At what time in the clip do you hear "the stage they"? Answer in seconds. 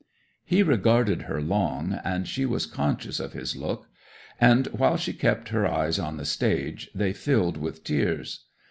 6.17-7.13